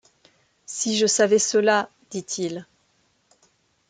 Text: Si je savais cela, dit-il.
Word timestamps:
Si 0.65 0.97
je 0.97 1.05
savais 1.05 1.37
cela, 1.37 1.87
dit-il. 2.09 2.65